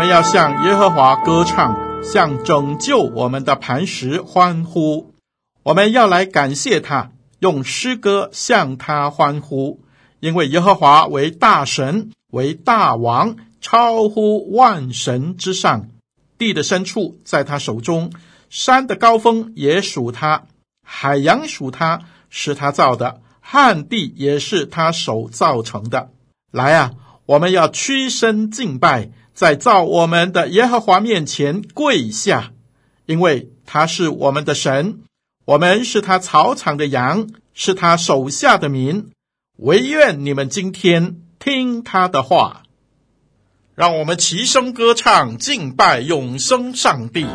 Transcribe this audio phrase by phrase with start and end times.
[0.00, 5.12] 我们要向耶和华歌唱，向拯救我们的磐石欢呼。
[5.62, 9.82] 我们要来感谢他，用诗歌向他欢呼，
[10.20, 15.90] 因为耶和华为大神，为大王，超乎万神之上。
[16.38, 18.10] 地的深处在他手中，
[18.48, 20.44] 山的高峰也属他，
[20.82, 26.08] 海洋属他，是他造的，旱地也是他手造成的。
[26.50, 26.92] 来啊！
[27.30, 32.50] 我们要屈身敬拜，在造我们的耶和华面前跪下，
[33.06, 35.02] 因为他是我们的神，
[35.44, 39.12] 我们是他草场的羊，是他手下的民。
[39.58, 42.64] 惟愿你们今天听他的话，
[43.76, 47.26] 让我们齐声歌唱，敬拜永生上帝。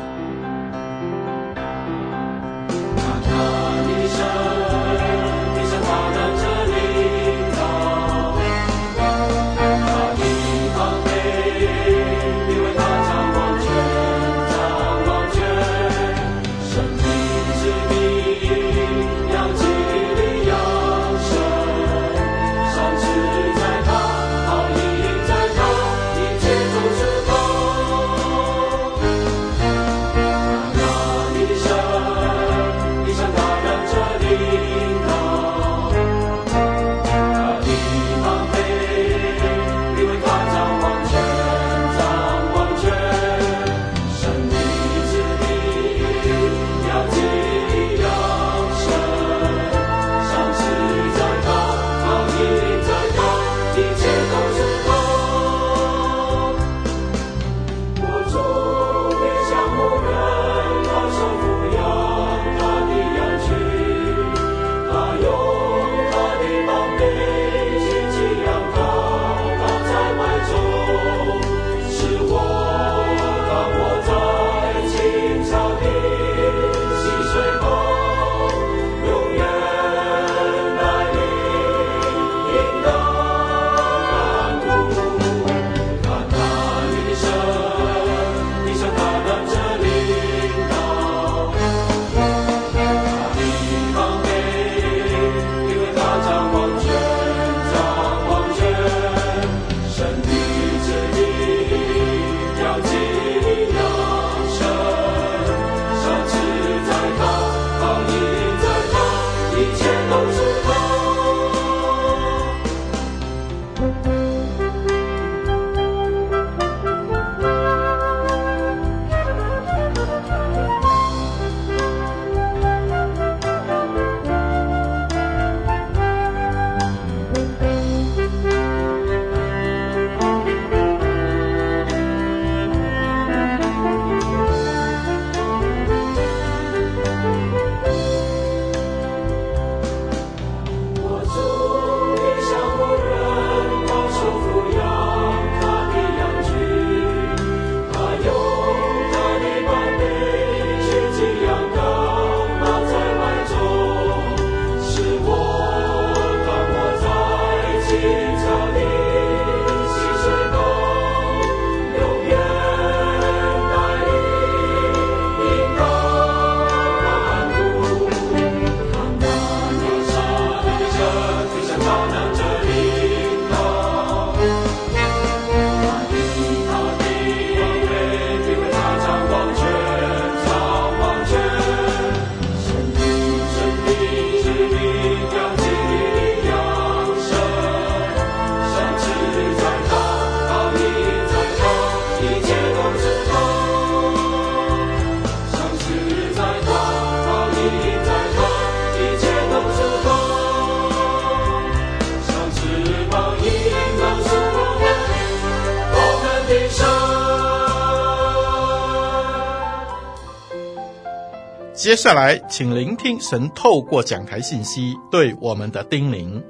[211.86, 216.42] 接下来，请聆听神透过讲台信息对我们的叮咛。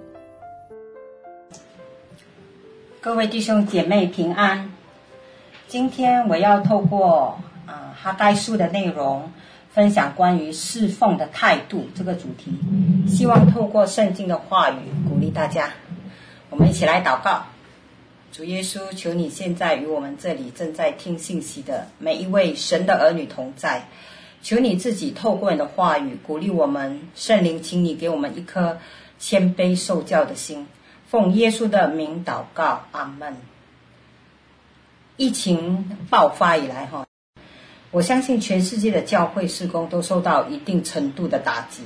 [3.01, 4.71] 各位弟兄姐妹平安。
[5.67, 9.29] 今天我要透过啊哈该书的内容，
[9.73, 12.57] 分享关于侍奉的态度这个主题。
[13.05, 14.77] 希望透过圣经的话语
[15.09, 15.73] 鼓励大家。
[16.49, 17.43] 我们一起来祷告：
[18.31, 23.85] 主耶稣，求你现在与我们这里正在听信息的每一位神的儿女同在。
[24.45, 27.01] 求你自己透过你的话语鼓励我们。
[27.15, 28.77] 圣灵，请你给我们一颗
[29.17, 30.67] 谦卑受教的心。
[31.09, 33.37] 奉耶稣的名祷告，阿门。
[35.17, 37.07] 疫情爆发以来，哈，
[37.89, 41.81] 我相信全世界的教会事工都受到一定程度的打击，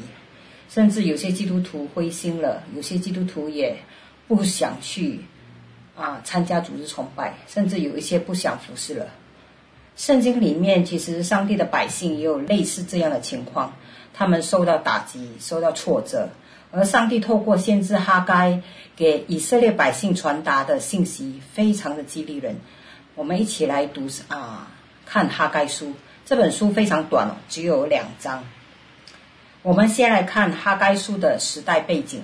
[0.70, 3.78] 甚至有些基督徒灰心了，有些基督徒也
[4.28, 5.22] 不想去
[5.96, 9.08] 啊参加组织崇拜，甚至有一些不想服侍了。
[10.00, 13.74] 圣经里面其实上帝的百姓也有类似这样的情况，
[14.14, 16.30] 他们受到打击，受到挫折。
[16.72, 18.62] 而上帝透过先知哈该
[18.96, 22.56] 给以色列百姓传达的信息，非常的激励人。
[23.14, 24.72] 我们一起来读啊，
[25.06, 25.92] 看哈该书
[26.26, 28.46] 这本书非常短哦，只有两章。
[29.64, 32.22] 我们先来看哈该书的时代背景，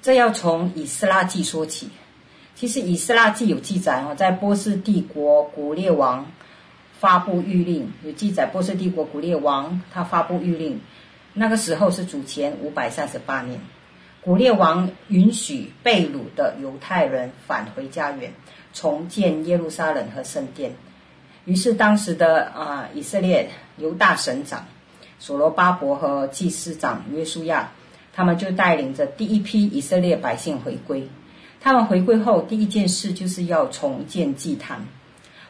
[0.00, 1.88] 这要从以斯拉记说起。
[2.54, 6.24] 其实以斯拉记有记载哦，在波斯帝国古列王
[7.04, 10.80] 发布谕令，有记载波斯帝国古列王他发布谕令。
[11.34, 13.60] 那个时候是主前五百三十八年，
[14.22, 18.32] 古列王允许被掳的犹太人返回家园，
[18.72, 20.72] 重建耶路撒冷和圣殿。
[21.44, 24.66] 于是当时的啊、以色列犹大省长
[25.18, 27.70] 所罗巴伯和祭司长约书亚，
[28.14, 31.06] 他们就带领着第一批以色列百姓回归。
[31.60, 34.80] 他们回归后第一件事就是要重建祭坛。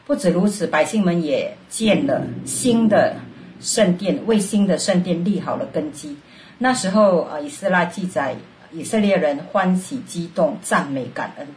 [0.05, 3.17] 不止如此，百姓们也建了新的。
[3.61, 6.17] 圣殿为新的圣殿立好了根基。
[6.57, 8.35] 那时候啊，以斯拉记载，
[8.71, 11.47] 以色列人欢喜激动，赞美感恩。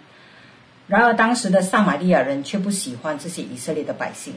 [0.87, 4.33] 然而，当时的撒玛利亚人却不喜欢这些以色列的百姓。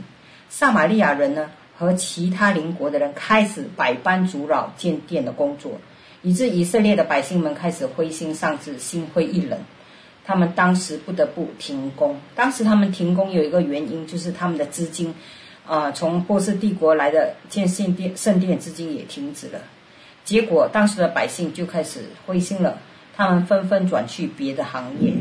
[0.50, 5.80] 撒玛利亚人呢，和其他邻国的人开始百般阻扰建殿的工作，
[6.24, 9.60] 以致以色列的百姓们开始灰心丧志，心灰意冷。
[10.32, 12.18] 他们当时不得不停工。
[12.36, 15.14] 当时他们停工有一个原因，就是他们的资金。
[15.68, 19.60] 啊，从波斯帝国来的建圣殿圣殿资金也停止了，
[20.26, 22.80] 结果当时的百姓就开始灰心了，
[23.16, 25.14] 他们纷纷转去别的行业，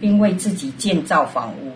[0.00, 1.72] 并为自己建造房屋。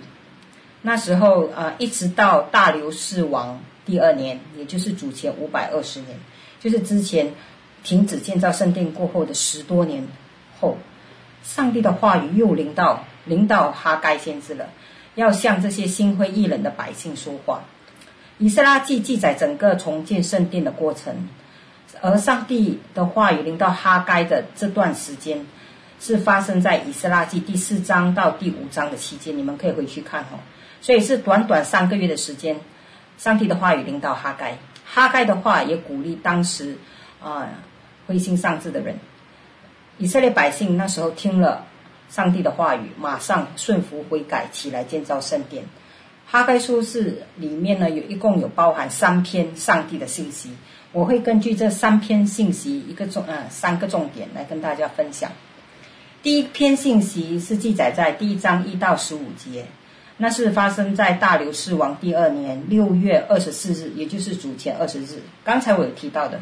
[0.80, 6.16] 那时候啊，一直到大流士王第二年，也就是主前五百二十年，
[6.60, 7.34] 就是之前
[7.82, 10.06] 停止建造圣殿过后的十多年
[10.60, 10.78] 后，
[11.48, 14.68] 上帝的话语又临到临到哈该先知了，
[15.14, 17.62] 要向这些心灰意冷的百姓说话。
[18.36, 21.26] 以斯拉记记载整个重建圣殿的过程，
[22.02, 25.46] 而上帝的话语临到哈该的这段时间，
[25.98, 30.44] 是发生在以斯拉记第四章到第五章的期间，你们可以回去看哦。
[30.82, 32.60] 所以是短短三个月的时间，
[33.16, 36.76] 上帝的话语临到哈该，哈该的话也鼓励当时
[37.22, 37.48] 啊、呃、
[38.06, 38.98] 灰心丧志的人。
[39.98, 41.66] 以色列百姓那时候听了
[42.08, 45.64] 上帝的话语，马上顺服悔改，起来建造圣殿。
[46.24, 50.50] 哈该书是里面呢，有一共有包含三篇上帝的信息，
[50.92, 55.32] 我会根据这三篇信息一个重呃三个重点来跟大家分享。
[56.22, 59.64] 第一篇信息是记载在第一章一到十五节，
[60.16, 65.22] 那是发生在大流士王第二年六月二十四日，也就是主前二十日。
[65.44, 66.40] 刚才我有提到的，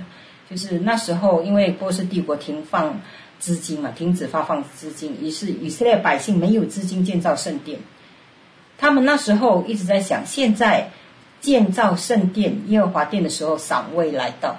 [0.51, 3.01] 就是那时候因为波斯帝国停放
[3.39, 7.79] 资金嘛，停止发放资金，于是以色列百姓没有资金建造圣殿。
[8.79, 10.91] 他们那时候一直在想，现在
[11.41, 14.57] 建造圣殿耶和华殿的时候尚未来到。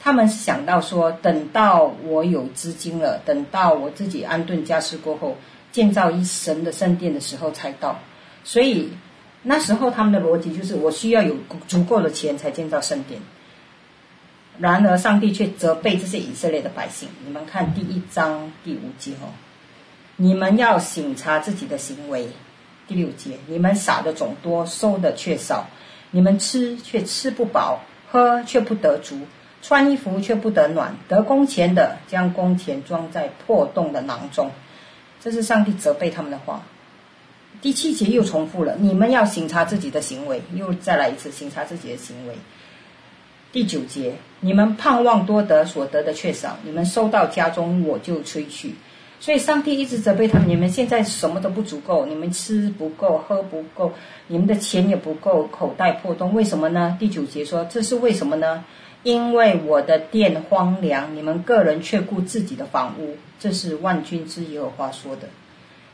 [0.00, 5.36] 他们想到说，等到我有资金了，等到我自己安顿家室过后，
[5.72, 7.98] 建造一神的圣殿的时候才到。
[8.44, 8.90] 所以
[9.42, 11.34] 那时候他们的逻辑就是，我需要有
[11.66, 13.20] 足够的钱才建造圣殿。
[14.58, 17.08] 然而上帝却责备这些以色列的百姓。
[17.24, 19.32] 你们看第一章第五节哦，
[20.16, 22.28] 你们要省察自己的行为。
[22.86, 25.66] 第六节，你们撒的种多，收的却少；
[26.10, 27.80] 你们吃却吃不饱，
[28.10, 29.20] 喝却不得足，
[29.62, 30.94] 穿衣服却不得暖。
[31.08, 34.50] 得工钱的将工钱装在破洞的囊中，
[35.18, 36.60] 这是上帝责备他们的话。
[37.62, 42.34] 第七节又重复了，你们要省察自己的行为，又再来一次省察自己的行为。
[43.54, 48.74] 第九节，你们盼望多得，所得的却少；你们收到家中，我就吹去。
[49.20, 53.92] 所以，上帝一直责备他们：你们现在什么都不足够，你们吃不够，喝不够，
[54.26, 56.34] 你们的钱也不够，口袋破洞。
[56.34, 56.96] 为什么呢？
[56.98, 58.64] 第九节说：这是为什么呢？
[59.04, 63.16] 因为我的殿荒凉，你们个人却顾自己的房屋。
[63.38, 65.28] 这是万军之耶和华说的。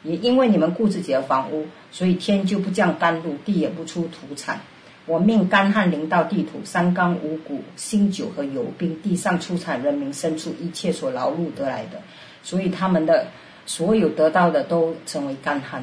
[0.02, 4.60] 也因为你们顾自己的房屋，所以天就不降甘露，地也不出土产。
[5.06, 12.00] 我命干旱临到地土，山冈五谷、新酒和油并地上出产人民牲畜一切所劳碌得来的，
[12.42, 13.26] 所以他们的
[13.66, 15.82] 所有得到的都成为干旱。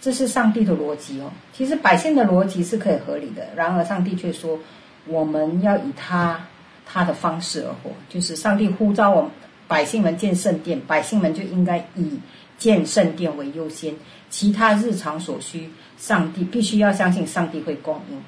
[0.00, 1.32] 这是上帝的逻辑哦。
[1.52, 4.58] 其实百姓的逻辑是可以合理的，然而上帝却说，
[5.06, 6.40] 我们要以他
[6.86, 9.30] 他的方式而活，就是上帝呼召我们
[9.66, 12.18] 百姓们建圣殿，百姓们就应该以
[12.58, 13.94] 建圣殿为优先，
[14.28, 18.20] 其他日常所需，上帝必须要相信上帝会供应。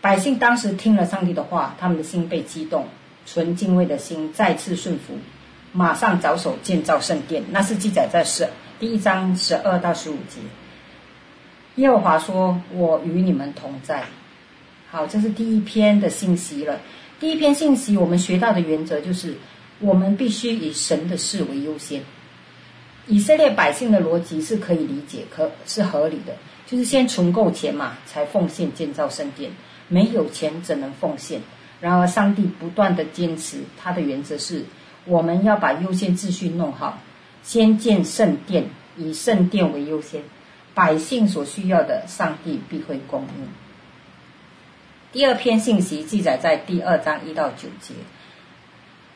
[0.00, 2.86] 百姓当时听了上帝的话，他们的心被激动，
[3.26, 5.18] 纯敬畏的心再次顺服，
[5.72, 7.42] 马上着手建造圣殿。
[7.50, 8.48] 那是记载在十。
[8.78, 10.40] 第一章十二到十五节，
[11.76, 14.04] 耶和华说：“我与你们同在。”
[14.90, 16.78] 好，这是第一篇的信息了。
[17.18, 19.34] 第一篇信息，我们学到的原则就是，
[19.80, 22.02] 我们必须以神的事为优先。
[23.06, 26.34] 以色列百姓的逻辑是可以理解，可是合理的，
[26.66, 29.50] 就是先存够钱嘛，才奉献建造圣殿。
[29.88, 31.40] 没有钱怎能奉献？
[31.80, 34.64] 然而，上帝不断的坚持，他的原则是，
[35.04, 36.98] 我们要把优先秩序弄好。
[37.44, 38.64] 先建圣殿，
[38.96, 40.22] 以圣殿为优先，
[40.74, 43.46] 百姓所需要的，上帝必会供应。
[45.12, 47.94] 第二篇信息记载在第二章一到九节，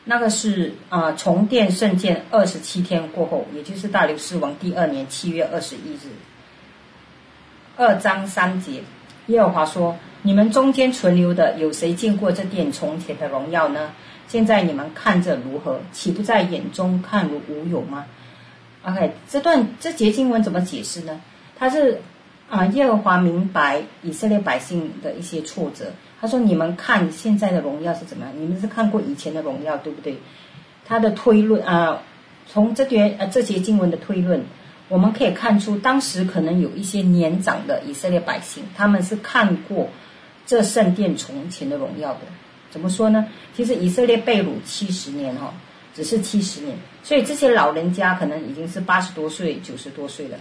[0.03, 6.09] 那个是啊、重建圣殿二十七天过后，也就是大流士王第二年七月二十一日。
[7.77, 8.81] 二章三节，
[9.27, 13.91] 耶和华说：“你们中间存留的，有谁见过这殿从前的荣耀呢？
[14.27, 15.79] 现在你们看着如何？
[15.91, 18.05] 岂不在眼中看如无有吗？”
[18.83, 21.21] OK，这段这节经文怎么解释呢？
[21.57, 22.01] 他是
[22.49, 25.93] 啊，耶和华明白以色列百姓的一些挫折。
[26.21, 28.33] 他说：“你们看现在的荣耀是怎么样？
[28.39, 30.17] 你们是看过以前的荣耀，对不对？”
[30.87, 32.03] 他的推论啊，
[32.45, 34.45] 从这段呃这些经文的推论，
[34.87, 39.89] 我们可以看出，当时可能有一些年长的以色列百姓，他们是看过
[40.45, 42.19] 这圣殿从前的荣耀的。
[42.69, 43.27] 怎么说呢？
[43.55, 45.53] 其实以色列被掳七十年哈、哦。
[45.93, 50.37] 只是七十年，所以这些老人家可能已经是八十多岁、九十多岁了。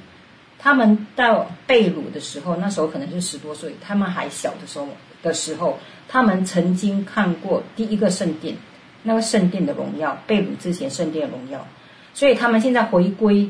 [0.60, 4.87] 他们到被掳的时候，那时候可能是十多岁，他们还小的时候
[5.22, 8.56] 的时候，他们曾经看过第一个圣殿，
[9.02, 11.66] 那个圣殿的荣耀，被掳之前圣殿的荣耀。
[12.14, 13.48] 所以他们现在回归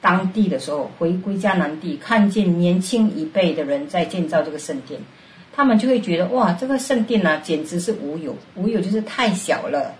[0.00, 5.00] 当地的时候，回归迦南地，看见年轻一辈的人在建造这个圣殿，
[5.54, 9.94] 他们就会觉得哇，这个圣殿呢、啊，简直是无有，无有就是太小了。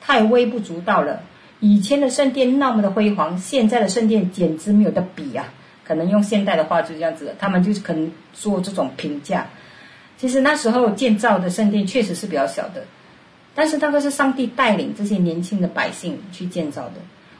[0.00, 1.22] 太微不足道了。
[1.60, 5.54] 以前的圣殿那么的辉煌，现在的圣殿简直没有得比啊！
[5.84, 9.46] 可能用现代的话就这样子，他们就是可能做这种评价。
[10.22, 12.84] 其实那时候建造的圣殿确实是比较小的，
[13.56, 16.92] 但是那个是上帝带领这些年轻的百姓去建造的。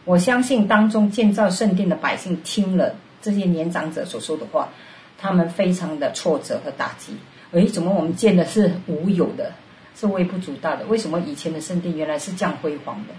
[0.05, 4.69] 我相信当中建造圣殿的百姓听了这些年长者所说的话，
[5.17, 7.12] 他们非常的挫折和打击。
[7.53, 9.53] 诶，怎么我们建的是无有的？
[9.95, 10.85] 是微不足道的。
[10.87, 13.15] 为什么以前的圣殿原来是这样辉煌的？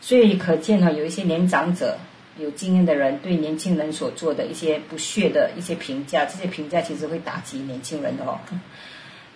[0.00, 1.98] 所以可见呢，有一些年长者、
[2.38, 8.38] 有经验的人对年轻人所做的一些不屑的一些评价，这些评价其实会打击年轻人的哦。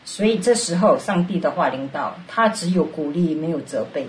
[0.04, 4.08] 所以这时候，上帝的话临到，他只有鼓励，没有责备。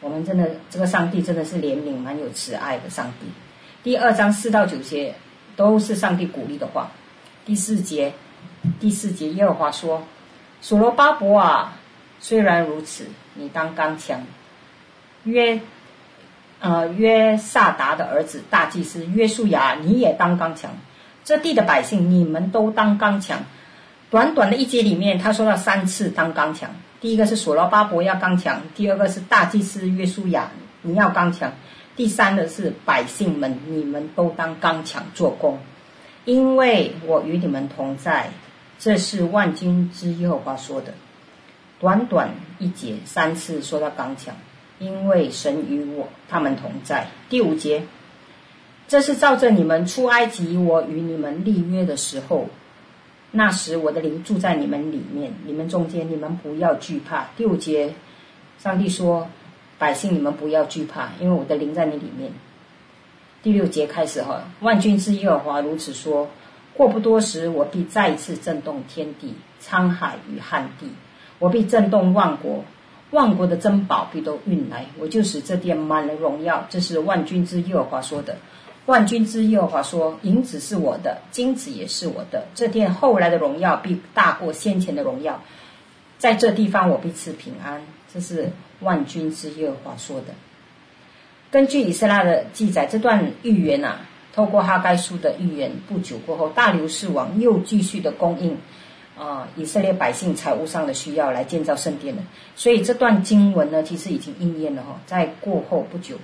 [0.00, 3.26] 我们真的，这个上帝真的是怜悯、蛮有慈爱的上帝。
[3.82, 5.14] 第二章四到九节
[5.56, 6.90] 都是上帝鼓励的话。
[7.44, 8.12] 第四节，
[8.78, 10.04] 第四节，耶和华说。
[10.60, 11.78] 所罗巴伯啊，
[12.20, 14.20] 虽然如此，你当刚强。
[15.24, 15.60] 约，
[16.60, 20.72] 呃，约萨达的儿子大祭司约书亚，你也当刚强。
[21.24, 23.40] 这地的百姓，你们都当刚强。
[24.10, 26.70] 短短的一节里面，他说了三次当刚强。
[27.00, 30.50] 第一个是所罗巴伯要刚强，第二个是大祭司约书亚
[30.82, 31.52] 你要刚强，
[31.94, 35.58] 第三个是百姓们，你们都当刚强做工，
[36.24, 38.30] 因为我与你们同在。
[38.80, 40.94] 这是万军之耶和华说的，
[41.80, 44.36] 短短一节三次说到刚强，
[44.78, 47.08] 因为神与我他们同在。
[47.28, 47.82] 第五节，
[48.86, 52.48] 这是照着你们出埃及，我与你们立约的时候，
[53.30, 57.28] 那时我的灵住在你们里面，你们中间，你们不要惧怕。
[57.36, 57.92] 第五节，
[58.58, 59.28] 上帝说，
[59.78, 62.32] 百姓你们不要惧怕，因为我的灵在你里面。
[63.42, 66.28] 第六节开始哈，万军之耶和华如此说。
[66.74, 70.86] 过不多时，我必再一次震动天地、沧海与旱地。
[71.38, 72.64] 我必震动万国，
[73.10, 74.86] 万国的珍宝必都运来。
[74.98, 76.66] 我就使这殿满了荣耀。
[76.70, 78.36] 这是万军之耶和华说的。
[78.88, 82.46] 万军之耶和华说：银子是我的，金子也是我的。
[82.54, 85.42] 这殿后来的荣耀必大过先前的荣耀。
[86.16, 87.82] 在这地方，我必赐平安。
[88.10, 90.28] 这是万军之耶和华说的。
[91.50, 94.00] 根据以斯拉的记载，这段预言啊，
[94.32, 98.56] 透过哈该书的预言，不久过后，大流士王又继续的供应
[99.18, 102.22] 啊、以色列百姓财务上的需要来建造圣殿了。
[102.56, 106.16] 所以这段经文呢，其实已经应验了哈，在过后不久。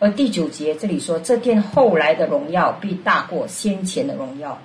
[0.00, 4.60] 而第九节这里说，这殿后来的荣耀必大过先前的荣耀。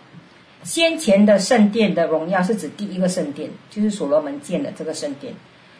[0.63, 5.33] 先前的圣殿的荣耀是指第一个圣殿，就是所罗门建的这个圣殿，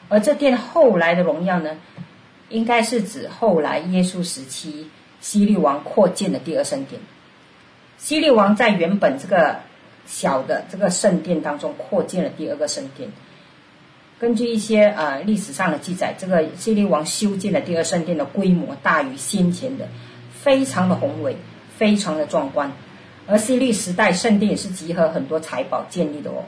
[0.10, 1.78] 而这殿后来的荣耀呢，
[2.50, 4.90] 应该是指后来耶稣时期
[5.22, 7.00] 希律王扩建的第二圣殿。
[7.98, 9.60] 希律王在原本这个
[10.06, 13.10] 小的这个圣殿当中扩建了第二个圣殿。
[14.24, 19.86] 根据一些呃历史上的记载，这个希律王修建的第二圣殿的规模大于先前的，
[20.32, 21.36] 非常的宏伟，
[21.78, 22.72] 非常的壮观。
[23.28, 26.46] 而希律时代圣殿也是集合很多财宝建立的哦。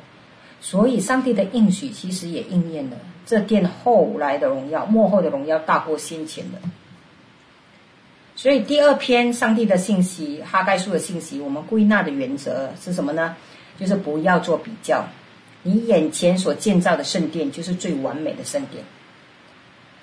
[0.62, 2.96] 所以上帝的应许其实也应验了。
[3.26, 6.60] 这殿后来的荣耀，幕后的荣耀大过先前的。
[8.38, 13.36] 所以第二篇上帝的信息，哈该书的信息，我们归纳的原则是什么呢？
[13.78, 15.06] 就是不要做比较，
[15.68, 18.84] 你眼前所建造的圣殿就是最完美的圣殿。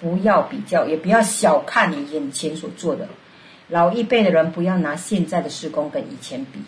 [0.01, 3.09] 不要比较，也不要小看你眼前所做的。
[3.69, 6.59] 老一辈的人不要拿现在的施工跟以前比。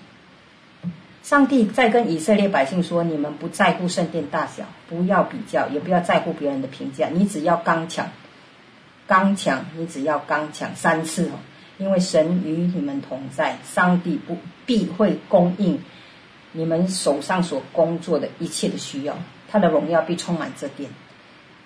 [1.24, 7.08] 上帝在跟以色列百姓说：“你们不在乎圣殿大小，不要比较，也不要在乎别人的评价。
[7.08, 8.08] 你只要刚强，
[9.08, 11.32] 刚强，你只要刚强三次哦。
[11.78, 15.82] 因为神与你们同在，上帝不必会供应
[16.56, 19.18] 你们手上所工作的一切的需要，
[19.50, 20.88] 他的荣耀必充满这殿。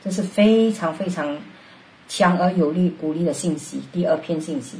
[0.02, 1.38] 这是非常非常
[2.08, 3.82] 强而有力、鼓励的信息。
[3.92, 4.78] 第二篇信息。”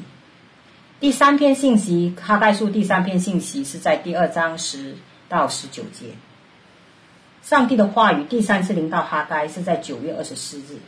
[0.98, 4.96] 第三篇信息，哈该书第三篇信息是在第二章十
[5.28, 6.06] 到十九节。
[7.42, 10.78] 上帝的话语第三次临到哈该是在九月二十四日。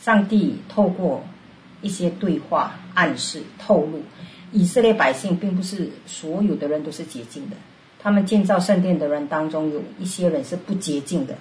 [0.00, 1.24] 上帝透过
[1.82, 4.02] 一些对话暗示透露，
[4.50, 7.56] 以色列百姓并不是所有的人都是洁净的，
[8.04, 11.34] 他们建造圣殿的人当中有一些人是不洁净的。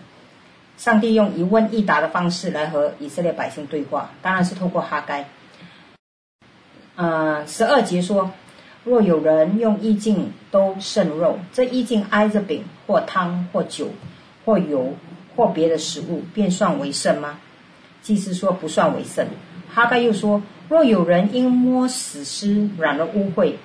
[0.77, 5.27] 上帝用一问一答的方式来和以色列百姓对话，当然是透过哈该。
[6.95, 8.31] 呃，十二节说，
[8.85, 13.89] 若有人用意境兜圣肉，这意境挨着饼或汤或酒
[14.45, 14.93] 或油
[15.35, 17.39] 或别的食物，便算为圣吗？
[18.01, 19.27] 祭司说不算为圣。
[19.69, 23.55] 哈该又说，若有人因摸死尸染了污秽，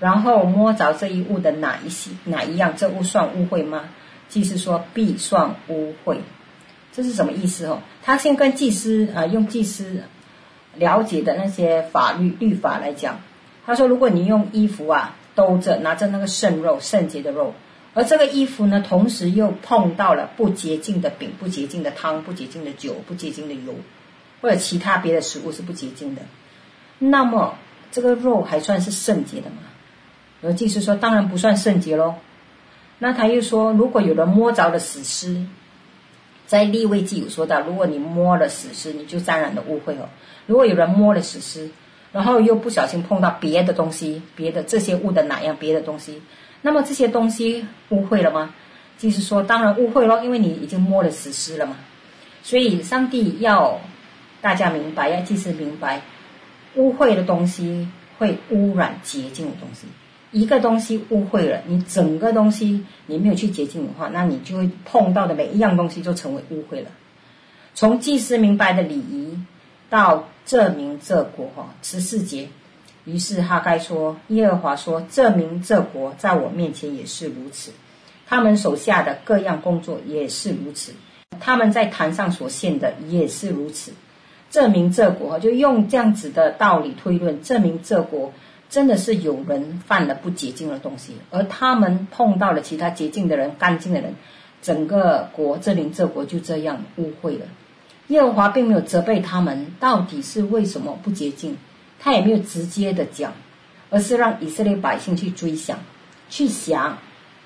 [0.00, 3.84] 然后摸着这一物的哪一些哪一样，这物算污秽吗？
[4.28, 6.18] 祭司说必算污秽。
[6.92, 7.80] 这是什么意思哦？
[8.02, 10.02] 他先跟祭司啊、用祭司。
[10.74, 13.18] 了解的那些法律律法来讲，
[13.66, 17.52] 他说，如果你用衣服啊兜着，拿着那个圣肉、圣洁的肉，
[17.94, 23.74] 而这个衣服呢，同时又碰到了不洁净的饼、不洁净的汤、不洁净的酒、不洁净的油，
[24.40, 26.22] 或者其他别的食物是不洁净的，
[27.00, 27.58] 那么
[27.90, 29.56] 这个肉还算是圣洁的吗？
[30.42, 32.14] 而祭司说，当然不算圣洁喽。
[32.98, 35.46] 那他又说，如果有人摸着了死尸。
[36.46, 40.08] 在立位记有说到，如果你摸了死尸，你就沾染了污秽哦。
[40.46, 41.68] 如果有人摸了死尸，
[42.10, 46.22] 然后又不小心碰到别的东西，别的这些物的哪样别的东西，
[46.62, 48.54] 那么这些东西污秽了吗？
[48.96, 51.76] 祭司说，当然污秽咯，因为你已经摸了死尸了嘛。
[52.42, 53.78] 所以上帝要
[54.40, 56.00] 大家明白，要祭司明白，
[56.76, 57.86] 污秽的东西
[58.18, 59.86] 会污染洁净的东西。
[60.30, 66.90] 一个东西误会了，你整个东西你没有去洁净的话，那你就会碰到的每一样东西就成为误会了。
[67.74, 69.38] 从祭司明白的礼仪
[69.88, 72.48] 到这民这国，哈，十四节。
[73.04, 77.72] 于是哈该说：“耶和华说，这民这国在我面前也是如此，
[78.26, 80.92] 他们手下的各样工作也是如此，
[81.40, 83.92] 他们在坛上所献的也是如此。
[84.50, 88.30] 证明这国，就用这样子的道理推论，证明这国。”
[88.70, 94.14] 真的是有人犯了不洁净的东西，而他们碰到了其他洁净的人、干净的人，
[94.60, 97.46] 整个国这邻这国就这样污秽了。
[98.08, 101.56] 耶和华并没有责备他们，到底是为什么不洁净，
[101.98, 103.32] 他也没有直接的讲，
[103.90, 105.78] 而是让以色列百姓去追想、
[106.28, 106.98] 去想、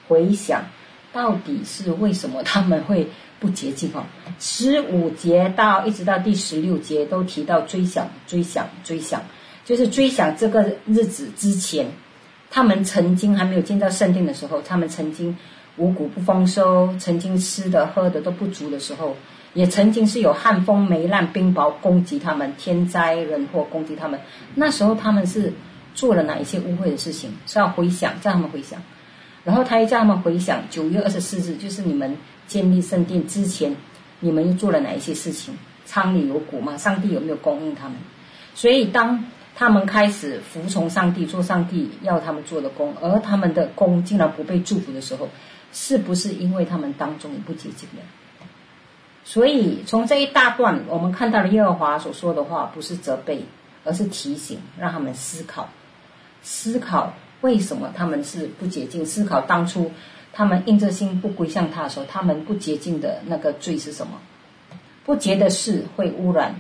[0.08, 0.64] 回想，
[1.12, 3.08] 到底是为什么他们会
[3.38, 4.04] 不洁净哦。
[4.40, 9.22] 十五节到一直到第十六节都提到追想、追想、追想。
[9.64, 11.86] 就是追想这个日子之前，
[12.50, 15.36] 他们曾经还没有建造圣殿的时候，他们曾经
[15.76, 19.16] 五谷不丰收，曾经吃的喝的都不足的时候，
[19.54, 24.18] 也曾经是有旱风、霉烂、冰雹攻击他们，天灾人祸攻击他们。
[24.54, 25.52] 那时候他们是
[25.94, 27.30] 做了哪一些污秽的事情？
[27.46, 28.82] 是要回想，叫他们回想。
[29.44, 33.74] 然后他又叫他们回想九月二十四日，就是你们建立圣殿之前，
[34.20, 35.54] 你们又做了哪一些事情？
[35.84, 36.76] 仓里有谷吗？
[36.76, 37.96] 上帝有没有供应他们？
[38.54, 45.28] 所以当他们开始服从上帝，做上帝要他们做的工，而他们的工竟然不被祝福的时候，
[45.72, 48.02] 是不是因为他们当中也不洁净的？
[49.24, 53.44] 所以从这一大段，我们看到了耶和华所说的话，不是责备，
[53.84, 55.68] 而是提醒，让他们思考，
[56.42, 59.92] 思考为什么他们是不洁净，思考当初
[60.32, 64.18] 他们硬着心不归向他的时候，他们不洁净的那个罪是什么？
[65.04, 66.56] 不洁的事会污染、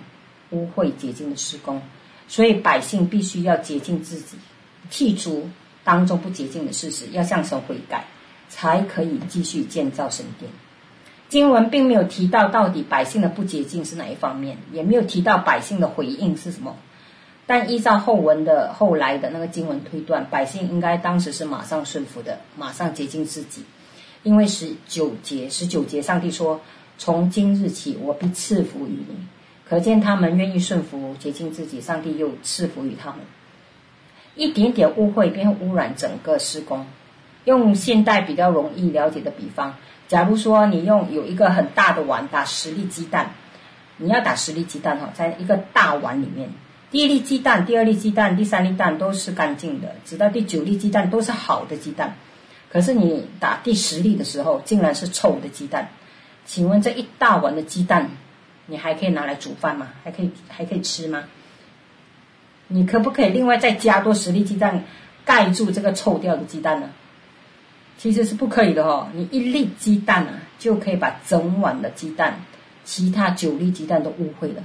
[0.50, 1.82] 污秽洁净的施工，
[2.28, 4.36] 所以百姓必须要洁净自己，
[4.90, 5.48] 剔除
[5.84, 8.06] 当中不洁净的事实，要向神悔改，
[8.48, 10.50] 才可以继续建造神殿。
[11.28, 16.76] 经文并没有提到到底百姓的不洁净是哪一方面，也没有提到百姓的回应是什么。
[17.46, 23.64] 但依照后文的后来的那个经文推断，百姓应该当时是马上顺服的，马上洁净自己，
[24.22, 26.60] 因为十九节十九节上帝说。
[26.98, 29.16] 从今日起，我必赐福于你。
[29.72, 33.20] 可见他们愿意顺服、洁净自己，上帝又赐福于他们。
[34.34, 36.84] 一点点污秽便会污染整个施工。
[37.46, 39.76] 用现代比较容易了解的比方，
[40.08, 43.30] 假如说你用有一个很大的碗打十粒鸡蛋，
[43.96, 46.50] 你要打十粒鸡蛋哈，在一个大碗里面，
[46.90, 52.16] 第一粒鸡蛋、第二粒鸡蛋、第三粒蛋都是干净的，直到第九粒鸡蛋都是好的鸡蛋。
[52.68, 55.88] 可是你打第十粒的时候，竟然是臭的鸡蛋。
[56.44, 58.10] 请问这一大碗的鸡蛋，
[58.72, 59.88] 你还可以拿来煮饭吗？
[60.02, 61.24] 还可以还可以吃吗？
[62.68, 64.84] 你可不可以另外再加多十粒鸡蛋，
[65.26, 66.88] 盖住这个臭掉的鸡蛋呢？
[67.98, 69.08] 其实是不可以的哦。
[69.12, 72.40] 你一粒鸡蛋啊，就可以把整碗的鸡蛋，
[72.82, 74.64] 其他九粒鸡蛋都污秽了。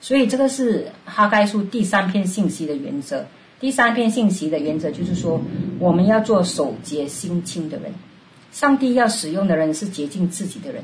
[0.00, 3.24] 所以这个是哈该书第三篇信息的原则。
[3.60, 5.40] 第三篇信息的原则就是说，
[5.78, 7.92] 我们要做手洁心清的人。
[8.50, 10.82] 上帝要使用的人是洁净自己的人。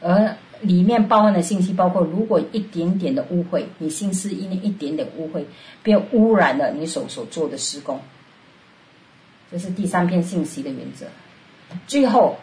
[0.00, 5.44] 而里面包含的信息包括：如果一点点的污秽，你心思意念一点点污秽，
[5.82, 8.00] 便污染了你手所做的施工。
[9.50, 11.06] 这是第三篇信息的原则。
[11.86, 12.38] 最后，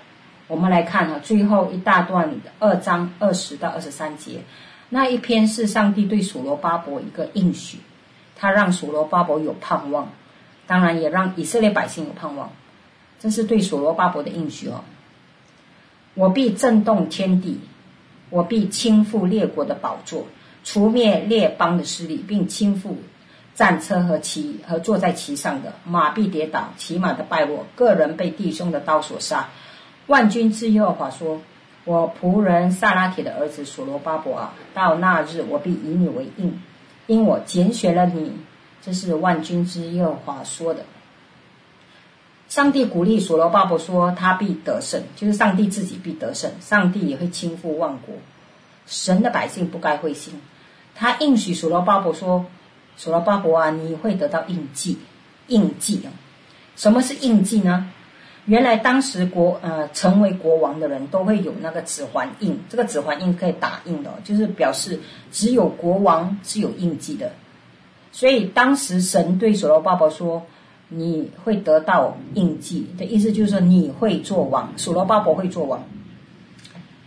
[0.48, 4.42] 我们来看哈，最后一大段二章二十到二十三节，
[4.90, 7.80] 那一篇是上帝对所罗巴伯一个应许，
[8.36, 10.10] 他让所罗巴伯有盼望，
[10.68, 12.52] 当然也让以色列百姓有盼望。
[13.20, 14.84] 这是对所罗巴伯的应许哦。
[16.14, 17.60] 我必震动天地，
[18.32, 20.26] 我必倾覆列国的宝座，
[20.64, 22.96] 除灭列邦的势力，并倾覆
[23.54, 29.50] 战车和骑和坐在其上的马必跌倒，骑马的败落，个人被弟兄的刀所杀。
[30.08, 31.42] 万军之耶和华说
[31.86, 36.60] ：“我仆人撒拉铁的儿子所罗巴伯啊，到那日我必以你为印，
[37.08, 38.34] 因我拣选了你。”
[38.82, 40.84] 这是万军之耶和华说的。
[42.52, 46.52] 上帝鼓励所罗巴伯说：“他必得胜，就是上帝自己必得胜。
[46.60, 48.14] 上帝也会倾覆万国。
[48.86, 50.34] 神的百姓不该灰心。
[50.94, 52.46] 他应许所罗巴伯说
[52.98, 54.98] ：‘所罗巴伯啊，你会得到印记。
[55.48, 56.12] 印记啊，
[56.76, 57.90] 什么是印记呢？
[58.44, 65.00] 原来当时国呃成为国王的人都会有那个指环印，这个指环印可以打印的，就是表示
[65.32, 67.32] 只有国王是有印记的。
[68.12, 70.46] 所以当时神对所罗巴伯说。”
[70.94, 75.82] 你会得到印记的意思，就是说你会做王，所罗巴伯会做王。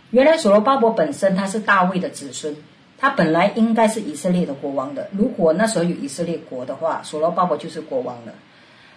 [0.09, 2.55] 原来所罗巴伯本身他是大卫的子孙，
[2.97, 5.07] 他本来应该是以色列的国王的。
[5.11, 8.33] 如果那时候有以色列国的话，所罗巴伯就是国王了。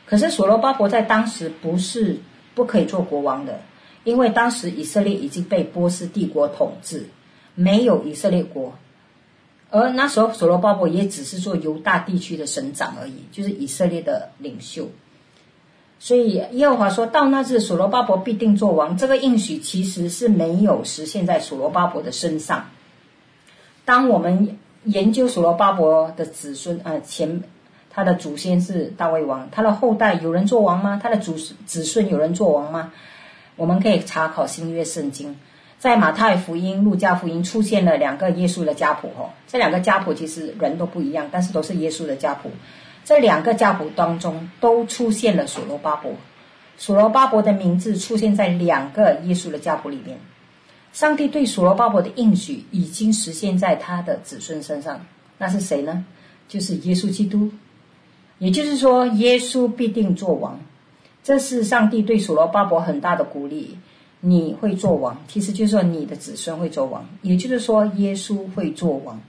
[0.07, 2.19] 可是所罗巴伯在当时不是
[2.55, 3.61] 不可以做国王的，
[4.05, 7.07] 因为当时以色列已经被波斯帝国统治，
[7.55, 8.73] 没有以色列国。
[9.71, 14.89] 而那时候，所罗巴伯也只是做犹大地区的省长而已，就是以色列的领袖。
[16.01, 18.97] 所以耶和华说到那日，所罗巴伯必定做王。
[18.97, 22.71] 这个应许其实是没有实现在所罗巴伯的身上。
[23.85, 27.43] 当我们研究所罗巴伯的子孙，呃，前
[27.91, 31.01] 他的祖先是大卫王，他的后代有人做王吗？
[31.03, 32.93] 他的祖子孙有人做王吗？
[33.57, 35.37] 我们可以查考新约圣经。
[35.79, 42.51] 在马太福音、路加福音出现了两个耶稣的家谱，哦，这两个家谱其实人都不一样，但是都是耶稣的家谱。
[43.05, 46.13] 这两个家谱当中都出现了所罗巴伯，
[46.77, 50.19] 所罗巴伯的名字出现在两个耶稣的家谱里面。
[50.93, 55.07] 上帝对所罗巴伯的应许已经实现在他的子孙身上，
[55.39, 56.05] 那是谁呢？
[56.49, 57.51] 就是耶稣基督。
[58.39, 60.61] 也就是说，耶稣必定做王，
[61.23, 63.79] 这是上帝对所罗巴伯很大的鼓励。
[64.21, 69.21] 你会做王，其实就是说你的子孙会做王，也就是说耶稣会做王。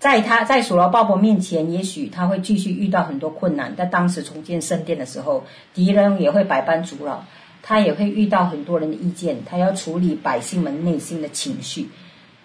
[0.00, 3.76] 在他在所罗巴伯面前，也许他会继续遇到很多困难。
[3.76, 7.24] 在当时重建圣殿的时候，敌人也会百般阻扰，
[7.62, 11.88] 他也会遇到很多人的意见，他要处理百姓们内心的情绪，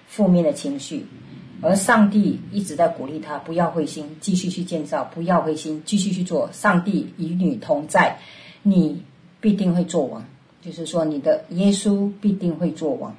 [0.08, 1.08] 负面的情绪。
[1.60, 6.48] 而上帝一直在鼓励他不要灰心，继续去建造，不要灰心，继续去做。
[6.54, 8.20] 上帝与你同在，
[8.62, 9.02] 你
[9.42, 10.24] 必定会做王。
[10.68, 13.16] 就是说，你的耶稣必定会做王。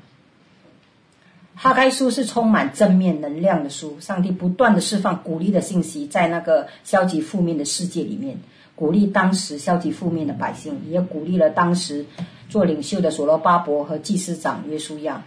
[1.55, 8.39] 哈该书是充满正面能量的书，上帝不断的释放鼓励的信息，在那个消极负面的世界里面，
[8.77, 12.05] 鼓励当时消极负面的百姓，也鼓励了当时
[12.51, 15.25] 做领袖的所罗巴伯和祭司长约书亚。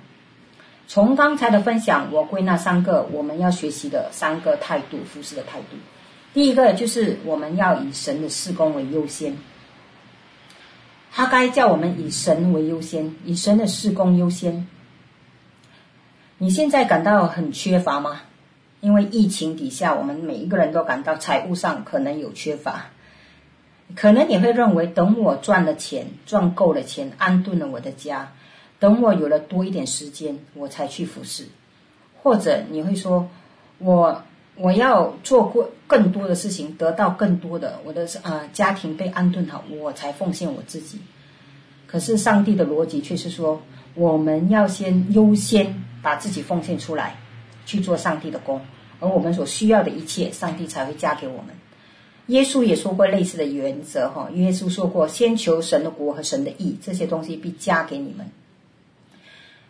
[0.87, 5.75] 从刚才的分享，我归纳三个我们要学习的三个态度，服侍的态度。
[6.35, 9.35] 第一个就是我们要以神的事工为优先。
[11.13, 14.65] 哈该叫我们以神为优先，以神的事工优先。
[16.37, 18.21] 你现在感到很缺乏吗？
[18.79, 22.85] 因为疫情底下，我们每一个人都感到财务上可能有缺乏。
[23.93, 28.31] 可能你会认为，等我赚了钱，赚够了钱，安顿了我的家，
[28.79, 31.45] 等我有了多一点时间，我才去服侍。
[32.23, 33.29] 或者你会说，
[33.79, 34.23] 我
[34.61, 40.99] 我要做过更多的事情，得到更多的我的啊、呃、家庭被安顿好，我才奉献我自己。
[41.87, 43.61] 可是上帝的逻辑却是说，
[43.95, 45.83] 我们要先优先。
[46.03, 47.15] 把自己奉献出来，
[47.67, 48.59] 去做上帝的工，
[48.99, 51.49] 而我们所需要的一切，上帝才会加给我们。
[52.25, 58.31] 耶稣也说过类似的原则，哈，耶稣说过：“先求神的国和神的义，这些东西必加给你们。”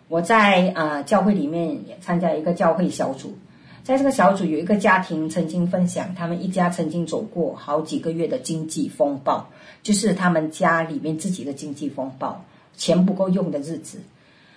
[0.07, 3.37] 我在啊、呃、教会里面也参加一个教会小组，
[3.83, 9.49] 在这个小组有一个家庭曾经分享，他们一家曾经走过好几个月的经济风暴，
[9.81, 13.99] 就是他们家里面自己的经济风暴，钱不够用的日子。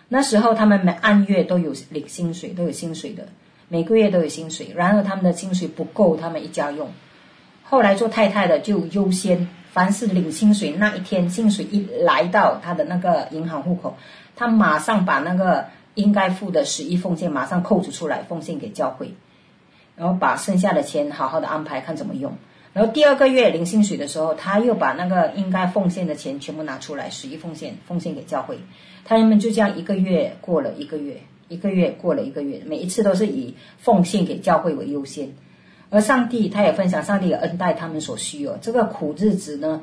[0.09, 3.27] 那时候他们每按月都有领薪水，都有薪水的，
[3.69, 4.71] 每个月都有薪水。
[4.77, 6.91] 然而他们的薪水不够他们一家用。
[7.63, 13.97] 后来做太太的就优先，凡是领薪水那一天，薪水一来到他的那个银行户口，
[14.37, 19.15] 他马上把那个应该付的十一奉献马上扣除出来，奉献给教会，
[19.97, 22.33] 然后把剩下的钱好好的安排看怎么用。
[22.73, 28.59] 然后第二个月领薪水的时候，他又把那个应该奉献的钱全部拿出来，十一奉献奉献给教会。
[29.05, 35.35] 他们就这样一个月过了一个月，一个月过了一个月，每一次都是以奉献给教会为优先。
[35.91, 38.59] 而上帝他也分享，上帝的恩待他们所需哦。
[38.61, 39.83] 这个苦日子呢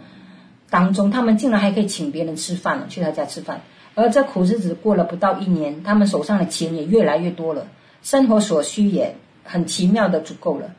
[0.70, 3.62] 当中，他们竟然还可以请别人吃饭了，去他家吃饭。
[3.96, 7.68] 而这苦日子过了不到一年，他们手上的钱也越来越多了，
[8.04, 10.74] 生活所需也很奇妙的足够了。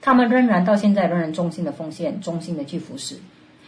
[0.00, 3.16] 他们仍然到现在仍然忠心的奉献，忠心的去服侍。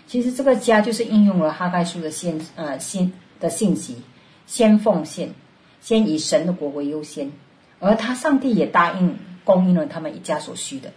[0.06, 4.02] 其实这个家就是应用了哈该书的先呃先的信息。
[4.46, 5.30] 先奉献，
[5.80, 7.32] 先以神的国为优先，
[7.80, 10.92] 而他上帝也答应供应了他们一家所需的。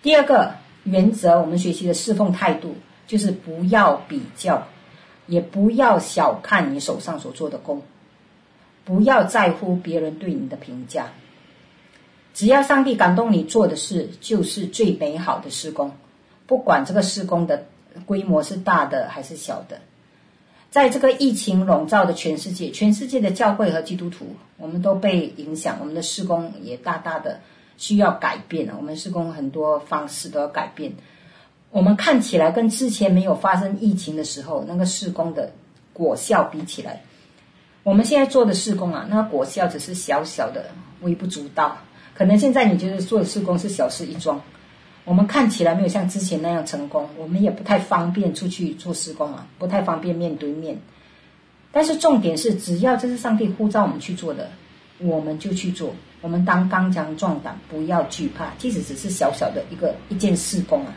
[0.00, 2.76] 第二个原则，我们学习的侍奉态度
[3.08, 4.68] 就是不要比较，
[5.26, 7.82] 也不要小看你手上所做的工，
[8.84, 11.08] 不要在乎别人对你的评价。
[12.34, 15.92] 只要上帝感动你做的事，就是最美好的施工，
[16.46, 17.66] 不管这个施工的
[18.06, 19.80] 规模是大的还是小的。
[20.70, 27.40] 在这个疫情笼罩的全世界，全世界的教会和基督徒，我们都被影响，我们的施工也大大的
[27.76, 28.74] 需要改变了。
[28.76, 30.94] 我们施工很多方式都要改变。
[31.74, 35.50] 我们看起来跟之前没有发生疫情的时候那个施工的
[35.92, 37.02] 果效比起来，
[37.82, 40.66] 我们现在做的施工啊，那个果效只是小小的、
[41.00, 41.76] 微不足道。
[42.14, 44.40] 可能现在你觉得做的事工是小事一桩。
[45.04, 50.78] 我们看起来没有像之前那样成功，我们也不太方便出去做施工啊，不太方便面对面。
[51.72, 54.48] 但是重点是，只要这是上帝呼召我们去做的，
[54.98, 55.92] 我们就去做。
[56.20, 60.94] 我们当刚强壮胆，不要惧怕，即使只是小小的一个一件事工啊。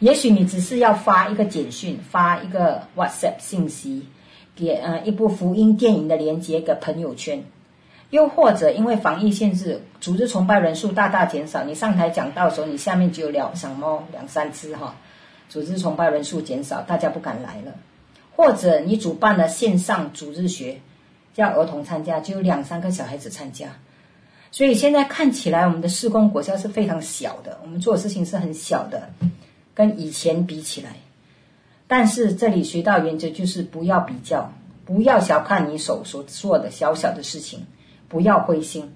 [0.00, 4.06] 也许你只是要发一个简讯，发一个 WhatsApp 信息，
[4.54, 7.44] 给呃一部福音电影的连接给朋友圈。
[8.10, 14.94] 又或者因为防疫限制，组织崇拜人数大大减少，你上台讲到时候，你下面只有两小猫两三只哈，
[15.50, 17.74] 组织崇拜人数减少，大家不敢来了。
[18.34, 20.80] 或者你主办了线上主日学，
[21.34, 23.76] 叫儿童参加，就有两三个小孩子参加，
[24.52, 29.10] 所以现在看起来我们的事工果效是非常小的，我们做事情是很小的，
[29.78, 30.96] 跟以前比起来。
[31.86, 34.52] 但是这里学到原则就是不要比较，
[34.84, 37.64] 不要小看你手所做的小小的事情。
[38.08, 38.92] 不要灰心，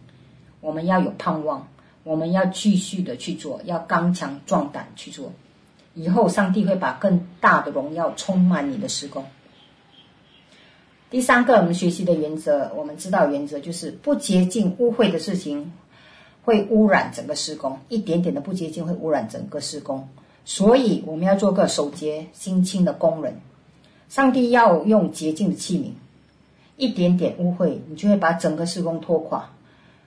[0.61, 1.69] 我们要有盼望，
[2.03, 5.33] 我们要继续的去做，要刚强壮胆去做。
[5.95, 9.25] 以后上帝会把更大的荣耀充满你的事工。
[11.11, 15.73] 第三个，我们学习的原则，我们知道原则就是不洁净污秽的事情
[16.43, 20.09] 会污染整个施工，一点点的不洁净会污染整个施工。
[20.45, 23.41] 所以我们要做个守洁心清的工人。
[24.09, 25.93] 上帝要用洁净的器皿。
[26.77, 29.51] 一点点污秽，你就会把整个事工拖垮。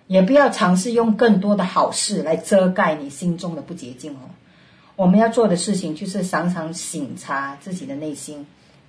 [0.08, 4.20] 也不要尝试用更多的好事来遮盖你心中的不洁净哦。
[4.96, 8.46] 我们要做的事情就是常常省察自己的内心，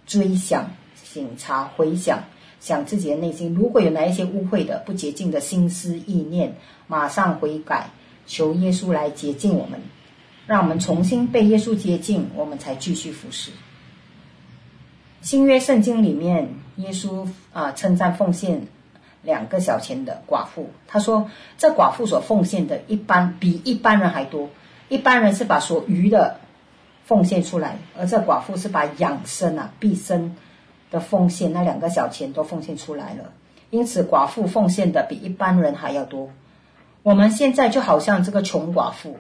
[0.07, 0.71] 追想、
[1.03, 2.25] 省察、回想，
[2.61, 6.57] 想自己的内心，如果有哪一些污秽的、不洁净的心思意念，
[6.87, 7.91] 马上悔改，
[8.27, 9.81] 求耶稣来洁净我们，
[10.47, 13.51] 让我们重新被耶稣接近，我们才继续服侍。
[15.21, 18.67] 新约圣经里面，耶稣啊称赞奉献。
[19.23, 21.29] 两个小钱的寡妇，他说
[21.59, 24.49] ：“这寡妇所奉献的，一般比一般人还多。
[24.89, 26.39] 一般人是把所余的
[27.05, 30.37] 奉献出来，而这寡妇是把养生啊、毕生
[30.93, 33.33] 的奉献，那两个小钱都奉献出来了。
[33.71, 36.31] 因此，寡妇奉献的比一般人还要多。
[37.03, 39.17] 我们现在就好像这个穷寡妇，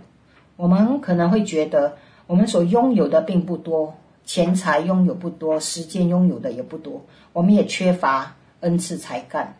[0.56, 9.56] 我们可能会觉得，我们所拥有的并不多，钱财拥有不多，时间拥有的也不多，我们也缺乏恩赐才干。”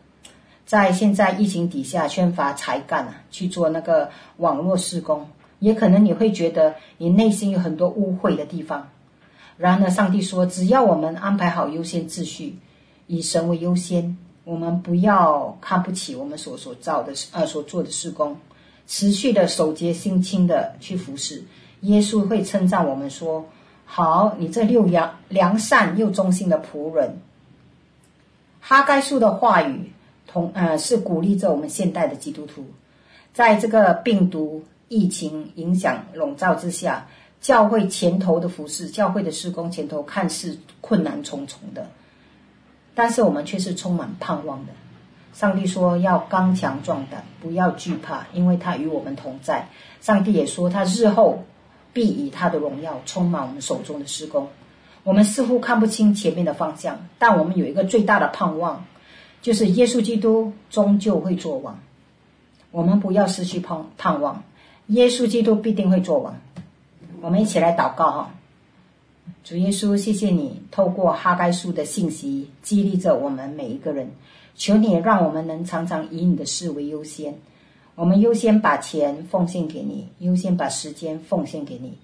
[0.66, 5.28] 在现在疫情底下，缺乏才干啊，去做那个网络施工，
[5.60, 8.88] 也可能你会觉得你内心有很多污秽的地方。
[9.56, 12.58] 然而，上帝说，只要我们安排好优先秩序，
[13.06, 18.36] 以神为优先，我们不要看不起我们所所造的呃所做的施工，
[18.86, 21.44] 持续的守节心清的去服侍，
[21.80, 23.44] 耶稣会称赞我们说：
[23.84, 27.18] 好，你这又良良善又忠心的仆人。
[28.60, 29.92] 哈该书的话语。
[30.28, 32.66] 同呃，是鼓励着我们现代的基督徒，
[33.32, 37.06] 在这个病毒疫情影响笼罩之下，
[37.40, 41.88] 教会前头的服侍，教会的施工前头看似困难重重的，
[42.94, 44.72] 但是我们却是充满盼望的。
[45.36, 49.68] 上帝说要刚强壮胆，不要惧怕，因为他与我们同在。
[50.00, 51.44] 上帝也说他日后
[51.92, 54.48] 必以他的荣耀充满我们手中的施工。
[55.04, 58.86] 我们似乎看不清前面的方向，但我们有一个最大的盼望。
[59.42, 61.78] 就是耶稣基督终究会作王，
[62.70, 64.42] 我们不要失去盼盼望，
[64.86, 66.34] 耶稣基督必定会作王。
[67.20, 68.30] 我们一起来祷告哈，
[69.44, 74.10] 主耶稣，谢谢你透过哈该书的信息激励着我们每一个人，
[74.56, 77.34] 求你让我们能常常以你的事为优先，
[77.94, 81.98] 我们优先把钱奉献给你，优先把时间奉献给你，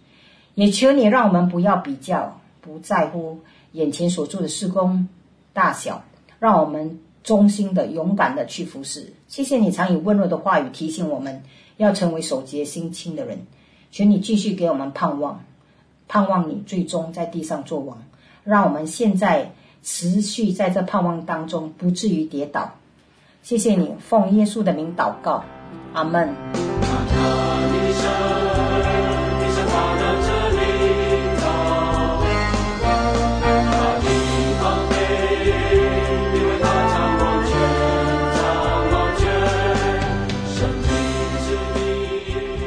[0.55, 3.41] 也求你让我们不要比较，不在乎
[3.73, 5.09] 眼前所做的事工
[5.53, 6.05] 大小，
[6.39, 7.01] 让我们。
[7.25, 9.13] 忠心的、勇敢的去服侍。
[9.29, 11.45] 谢谢你常以温柔的话语提醒我们
[11.77, 13.47] 要成为守节心清的人。
[13.93, 15.45] 请你继续给我们盼望，
[16.09, 18.03] 盼望你最终在地上作王，
[18.43, 19.53] 让我们现在
[19.83, 22.75] 持续在这盼望当中，不至于跌倒。
[23.43, 25.45] 谢谢你，奉耶稣的名祷告，
[25.93, 26.35] 阿门。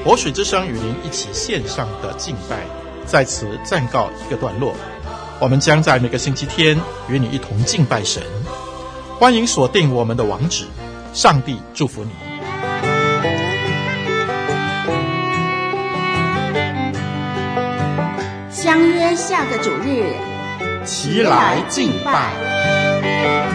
[0.04, 2.60] 活水之声与您一起线上的敬拜，
[3.06, 4.76] 在此暂告一个段落。
[5.40, 8.24] 我们将在每个星期天与你一同敬拜神。
[9.20, 10.66] 欢迎锁定我们的网址。
[11.14, 12.12] 上帝祝福你。
[18.50, 20.04] 相约下个主日，
[20.84, 23.55] 齐来敬拜。